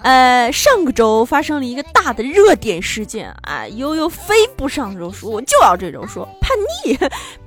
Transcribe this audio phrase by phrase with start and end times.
[0.00, 6.96] 呃，上个周发生了一个大的热点事件啊，悠悠非不上周说，我就要这周说，叛逆，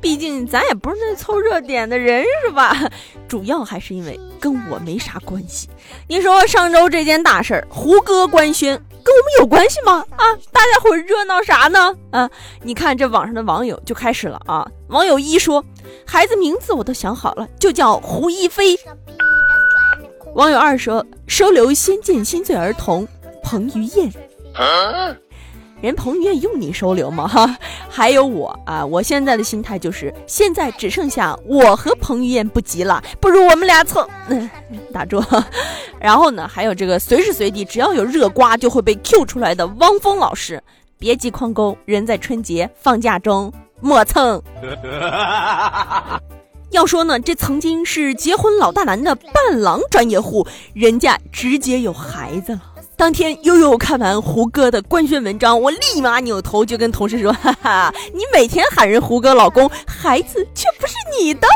[0.02, 2.76] 毕竟咱也不是那凑热点的人是吧？
[3.28, 5.70] 主要还是因为跟我没啥关系。
[6.08, 10.06] 你说上周这件大事儿，胡歌官宣，跟我们有关系吗？
[10.12, 11.96] 啊，大家伙热闹啥呢？
[12.12, 12.30] 啊，
[12.62, 15.64] 你看这网上的网友就开始了啊，网友一说，
[16.06, 18.78] 孩子名字我都想好了，就叫胡一菲。
[20.34, 23.06] 网友二说：“收留《仙剑》新罪儿童
[23.44, 24.10] 彭于晏，
[25.82, 27.28] 人彭于晏用你收留吗？
[27.28, 27.58] 哈，
[27.90, 34.50] 还有我啊，我现在的心态就是，现在只剩下我和彭于晏不急了，不如我们俩蹭，嗯，
[34.94, 35.22] 打住。
[36.00, 40.64] 然后呢，还有这个随时随地只要有热瓜就会被 Q 出来的汪峰老师，
[40.98, 44.42] 别急框钩，人在春节放假中，莫蹭。”
[46.72, 52.62] 要说呢，这曾经是结婚老大难的伴郎专业户，人家直接有孩子了。
[52.96, 61.48] 当天悠悠看完胡歌的官宣文章，我立马扭头就跟同事说：“哈哈，你每天喊人胡歌老公，孩子却不是你的。”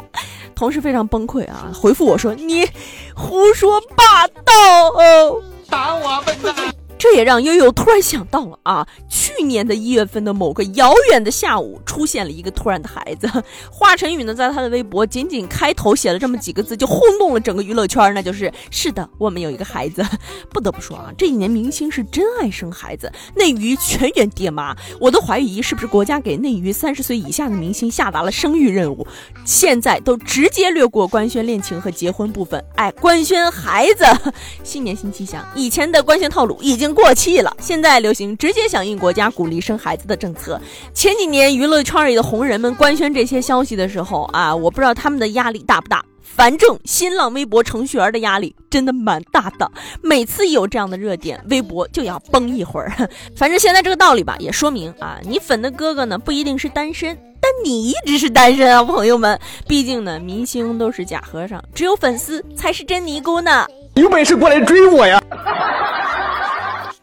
[0.56, 2.68] 同事非常崩溃啊，回复我说：“你
[3.16, 4.54] 胡说八道
[4.98, 13.30] 哦，打我笨蛋！”这也让悠悠突然想到了啊，去年的一月份的某个遥远的下午，出现了一个突然的孩子。
[13.70, 20.04] 华晨宇呢，在他的微博仅仅开头写了这么几个字，就轰动了整个娱乐圈，那就是是的，我们有一个孩子。
[20.50, 29.06] 不得不说啊，这几年明星是真爱生孩子，内娱全员爹妈，我都怀疑是不是国家给内娱三十岁以下的明星下达了生育任务，
[29.44, 34.06] 现在都直接略过官宣恋情和结婚部分，哎，官宣孩子，
[34.64, 36.86] 新年新气象，以前的官宣套路已经。
[36.96, 40.60] 过气了，现在流行直接响应国家鼓励生孩子的政策。
[40.94, 46.04] 前几年娱乐圈里的红人们官宣这些消息的时候啊，我不知道他们的压力大不大。
[46.24, 49.72] 反正新浪微博程序员的压力真的蛮大的，
[50.02, 52.92] 每次有这样的热点，微博就要崩一会儿。
[53.38, 59.40] 反正现在这个道理吧，也说明啊，你粉的哥哥呢不一定是单身，但你一直是单身啊，朋友们。
[59.66, 63.66] 毕竟呢，明星都是假和尚，只有粉丝才是真尼姑呢。
[63.94, 65.22] 有本事过来追我呀！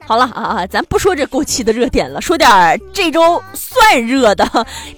[0.04, 2.48] 好了啊，咱不说这过期的热点了，说点
[2.92, 4.44] 这周算热的。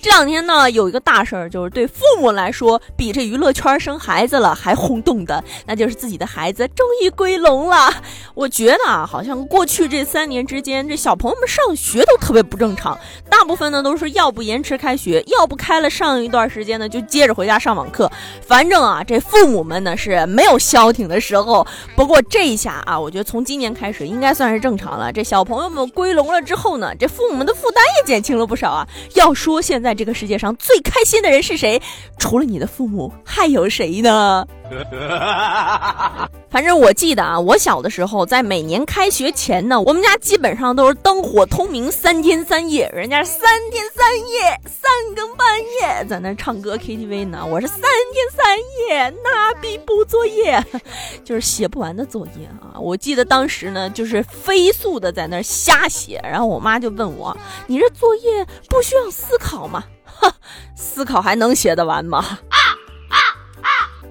[0.03, 7.93] 这两天呢，有一个大事儿，就是对父母来说，比这娱乐圈生孩子了还轰动的，那就是自己的孩子终于归笼了。
[8.35, 12.99] 我觉得啊，好像过去这三年之间，这小朋友们上学都特别不正常，
[13.31, 18.11] 大部分呢都是要不延迟开学，要不开了上一段时间呢就接着回家上网课。
[18.45, 21.65] 反正啊，这父母们呢是没有消停的时候。
[21.95, 25.13] 不过这一下啊，我觉得从今年开始应该算是正常了。
[25.13, 28.89] 这小朋友们归笼了之后呢，这父母们的负担也减轻了不少啊。
[29.15, 31.81] 要说现在这个世界上最开心的人是谁？
[32.19, 34.47] 除了你的父母，还有谁呢？
[36.51, 48.57] 反正我记得啊，我小的时候，在每年开学前呢，我们家基本上都是灯火通明三天三夜，人家三天三夜三更半夜在那唱歌 KTV 呢，我是三天三
[48.89, 50.65] 夜拿笔补作业，
[51.25, 52.79] 就是写不完的作业啊。
[52.79, 57.37] 我记得当时呢，就是飞速的在那瞎写，然后我妈就问我
[57.67, 60.33] ：“你这作业不需要思考吗？”哈，
[60.77, 62.39] 思考还能写得完吗？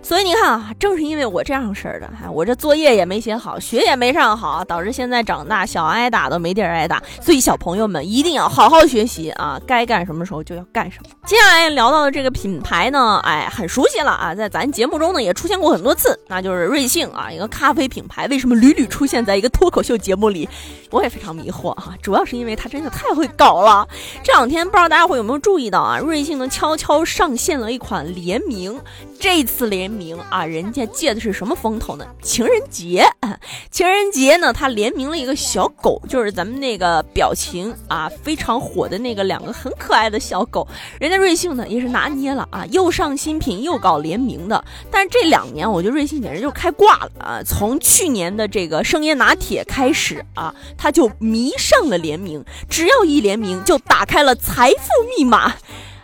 [0.04, 7.02] 所以你看啊，正是因为我这样式儿的，我这作业也没写好，学也没上好，导致现在长大小挨打都没地儿挨打。
[7.22, 11.10] 所以小朋友们一定要好好学习啊，该干什么时候就要干什么。
[11.26, 20.50] 接下来聊到的这个品牌呢，哎，很熟悉了啊，在咱节目中呢也出现过很多次，那就是瑞幸啊，一个咖啡品牌，为什么屡屡出现在一个脱口秀节目里？
[20.90, 23.88] 我也非常迷惑啊，主要是因为它真的太会搞了。
[24.22, 28.78] 这两天不知道大家伙有没有注意到啊，瑞幸呢悄悄上线了一款联名，
[29.18, 29.93] 这次联。
[29.94, 32.06] 名啊，人家借的是什么风头呢？
[32.22, 33.06] 情人节，
[33.72, 40.68] 情人节呢，他联名了一个小狗，就是咱们那个表情啊非常火的那个两个很可爱的小狗。
[41.00, 44.64] 人家瑞幸呢也是拿捏了啊，又上新品又搞联名的。
[44.92, 47.42] 但是这两年，我觉得瑞幸简直就开挂了啊！
[47.46, 54.88] 从去年的这个生椰拿铁开始啊，他就迷上了联名，只要一联名就打开了财富
[55.18, 55.54] 密码。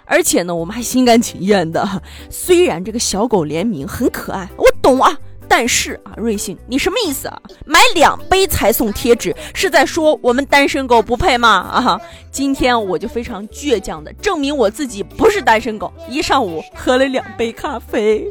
[0.10, 1.88] 而且呢，我们还心甘情愿的。
[2.30, 5.16] 虽然这个小狗联名很可爱，我懂啊，
[5.48, 7.40] 但是啊，瑞幸，你什么意思啊？
[7.66, 11.50] 买两杯才送贴纸，是在说我们单身狗不配吗？
[11.50, 12.02] 啊，
[12.32, 18.28] 今天我就非常倔强的证明我自己不是单身狗，一上午喝了两杯咖啡。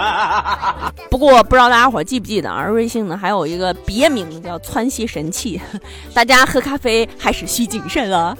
[1.10, 5.60] 不过不知道大家伙记不记得啊，瑞幸呢还有一个别名叫川西神器，
[6.14, 8.34] 大家喝咖啡还是需谨慎啊。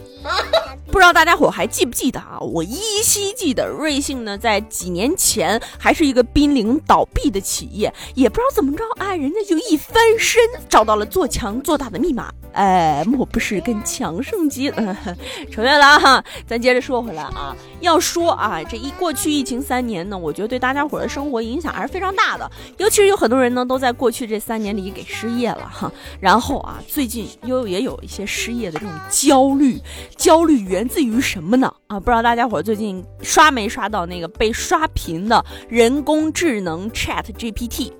[0.90, 2.38] 不知道大家伙还记不记得啊？
[2.40, 14.68] 我依稀记得瑞幸呢，在几年前还是一个濒临倒闭的企业，也不知道怎么着，哎，人家就一翻身找到了做强做大的密码，哎，莫不是跟强盛机？
[15.48, 29.80] 扯远了哈，咱接着说回来啊，要说啊，这一过去疫情三年呢，我觉得对大家伙的生活影响还是非常大的，尤其是有很多人呢都在过去这三年里给失业了哈，然后啊，最近又也有一些失业的这种焦虑，
[30.16, 30.88] 焦虑源。
[30.88, 31.72] 自于什么呢？
[31.86, 37.92] 啊，不知道大家伙最近刷没刷到那个被刷屏的人工智能 Chat GPT？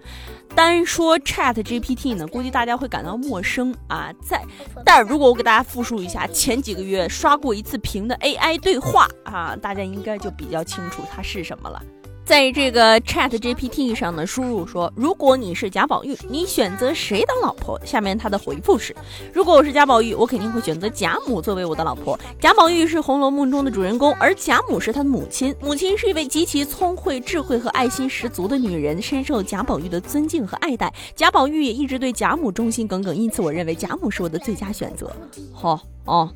[0.55, 4.11] 单说 Chat GPT 呢，估计大家会感到陌生啊。
[4.23, 4.43] 在，
[4.85, 11.81] 但如果我给大家复述一下前几个月刷过一次屏的 AI 对话啊，大家应该就比较清楚它是什么了。
[12.29, 18.95] 在这个 Chat GPT 上呢，输入说：“如果你是贾宝玉，你选择谁当老婆？”下面他的回复是
[19.33, 22.21] ：“如果我是贾宝玉，我肯定会选择贾母作为我的老婆。
[22.39, 25.55] 贾宝玉是《红楼梦》中的主人公，而贾母是他的母亲。
[25.59, 30.93] 母亲是一位极其聪慧、智慧和爱心十足的女人，深受贾宝玉的尊敬和爱戴。
[31.17, 35.11] 贾宝玉也一直对贾母忠心耿耿，因此我认为贾母是我的最佳选择。”
[35.51, 35.81] 好。
[36.09, 36.33] 哦，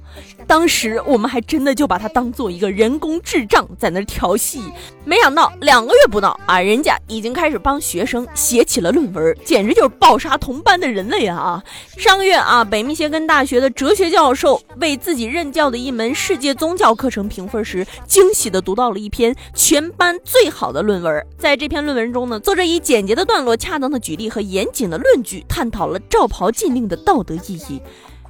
[0.47, 4.63] 当时我们还真的就把它当做一个人工智障在那调戏，
[5.07, 11.65] 没想到两个月不到啊，人家已经开始帮学生写起了论文，简直就是暴杀同班的人类啊！
[11.97, 21.27] 上个月啊，北密歇根大学的哲学教授为自己任教的一门世界宗教课程评分时，惊喜地读到了一篇全班最好的论文。
[21.39, 27.81] 在这篇论文中呢，作者以简洁的段落、恰当的举例和严谨的论据，探讨了罩袍禁令的道德意义。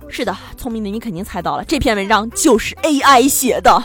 [0.09, 3.85] 是的，聪明的你肯定猜到了，这篇文章就是 AI 写的，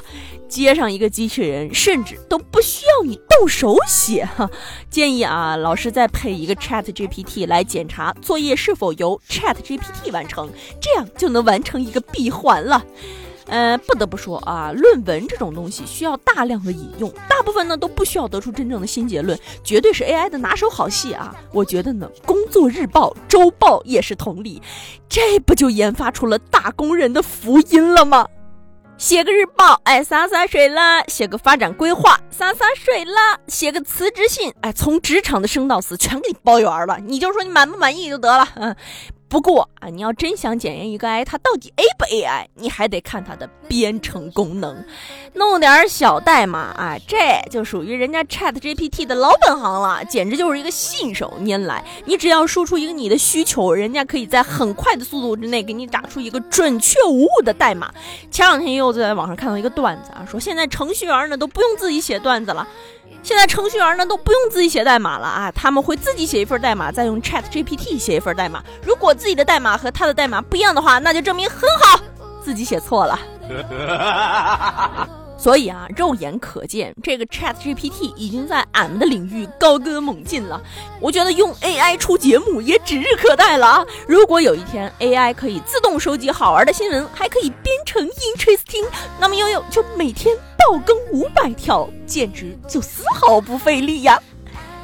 [0.50, 4.50] 接上一个机器人，甚至都不需要你动手写哈。
[4.90, 10.50] 建议啊，老师再配一个 Chat GPT 来检查作业是否由 Chat GPT 完成，
[10.82, 12.84] 这样就能完成一个闭环了。
[13.48, 21.36] 呃，不得不说啊，论文这种东西需要大量的引用，大部分呢都不需要得出真正的新结论，绝对是 AI 的拿手好戏啊！
[21.52, 24.62] 我觉得呢，工作日报、周报也是同理，
[25.08, 28.28] 这不就研发出了打工人的福音了吗？
[28.98, 38.76] 写个日报，哎，洒洒水啦；写个发展规划，洒洒水啦；写个辞职信，哎，从职场的生到死全给你包圆了，你就说你满不满意就得了，嗯。
[39.30, 44.86] 不过啊，你要真想检验一个 AI 它到底 A 不 AI，你还得看它的编程功能，
[45.36, 47.18] 弄点小代码啊，这
[47.52, 51.84] 就属于人家 Chat GPT 的老本行了，简直就是一个信手拈来。
[52.06, 57.94] 你只要输出一个你的需求，人家可以在很快的速度之内给你打出一个准确无误的代码。
[58.32, 62.66] 前两天又在网上看到一个段子啊，说现在程序员呢都不用自己写段子了。
[63.24, 68.64] 现在程序员呢都不用自己写代码了啊，他们会自己写一份代码，再用 Chat GPT 写一份代码。
[68.86, 72.00] 如果自己的代码和他的代码不一样的话，那就证明很好，
[72.42, 73.20] 自己写错了。
[75.38, 80.62] 所以啊，肉眼可见，这个 Chat GPT 已经在俺们的领域高歌猛进了。
[81.00, 83.86] 我觉得用 AI 出节目也指日可待了啊！
[84.08, 88.86] 如果有一天 AI 可以自动收集好玩的新闻，还可以编成 interesting，
[89.20, 94.20] 那么悠悠就每天爆更五百条，简直就丝毫不费力呀！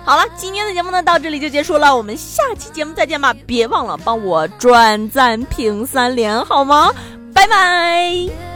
[0.05, 3.33] 好了，今天的节目呢到这里就结束了，我们下期节目再见吧！
[3.47, 6.91] 别忘了帮我转赞评三连好吗？
[7.33, 8.52] 拜拜。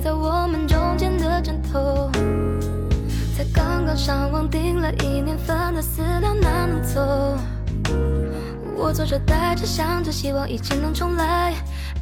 [0.00, 2.08] 在我们中间的枕头，
[3.36, 7.36] 才刚刚上网订了一年份的饲料，哪能走？
[8.76, 11.52] 我坐着呆着想着，希望一切能重来。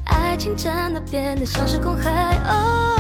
[0.05, 2.37] 爱情真的变得像是公害。
[2.47, 2.97] 哦，